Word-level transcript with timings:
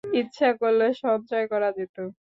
ইচ্ছা 0.03 0.49
করলে 0.61 0.85
সঞ্চয় 1.01 1.45
করা 1.51 1.69
যেত। 1.77 1.95